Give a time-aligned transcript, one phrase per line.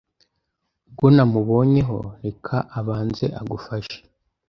[0.87, 3.97] Ubwo namubonyeho reka abanze agufashe